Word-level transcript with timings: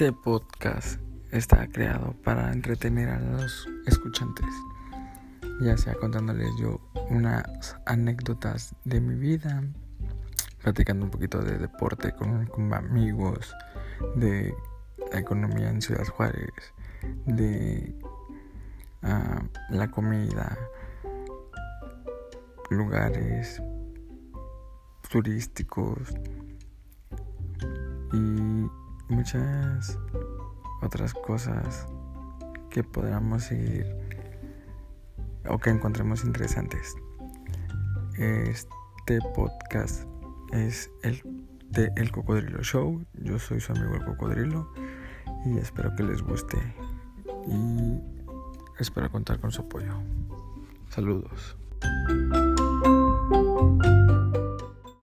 Este 0.00 0.14
podcast 0.14 0.98
está 1.30 1.66
creado 1.66 2.14
para 2.24 2.50
entretener 2.52 3.10
a 3.10 3.20
los 3.20 3.68
escuchantes, 3.86 4.48
ya 5.60 5.76
sea 5.76 5.92
contándoles 5.92 6.48
yo 6.58 6.80
unas 7.10 7.76
anécdotas 7.84 8.74
de 8.86 8.98
mi 8.98 9.14
vida, 9.16 9.62
platicando 10.62 11.04
un 11.04 11.10
poquito 11.10 11.42
de 11.42 11.58
deporte 11.58 12.14
con, 12.14 12.72
amigos, 12.72 13.54
de 14.16 14.54
economía 15.12 15.68
en 15.68 15.82
Ciudad 15.82 16.06
Juárez, 16.06 16.48
de 17.26 17.94
ah, 19.02 19.42
la 19.68 19.90
comida, 19.90 20.56
lugares 22.70 23.60
turísticos 25.10 26.14
y 28.14 28.49
muchas 29.20 29.98
otras 30.80 31.12
cosas 31.12 31.86
que 32.70 32.82
podamos 32.82 33.42
seguir 33.42 33.84
o 35.46 35.58
que 35.58 35.68
encontremos 35.68 36.24
interesantes. 36.24 36.96
Este 38.16 39.18
podcast 39.34 40.06
es 40.52 40.90
el 41.02 41.22
de 41.68 41.92
El 41.96 42.10
Cocodrilo 42.10 42.62
Show. 42.62 43.04
Yo 43.12 43.38
soy 43.38 43.60
su 43.60 43.72
amigo 43.72 43.94
el 43.94 44.04
Cocodrilo 44.06 44.72
y 45.44 45.58
espero 45.58 45.94
que 45.96 46.02
les 46.02 46.22
guste 46.22 46.56
y 47.46 48.00
espero 48.78 49.10
contar 49.10 49.38
con 49.38 49.50
su 49.50 49.60
apoyo. 49.60 49.92
Saludos. 50.88 51.58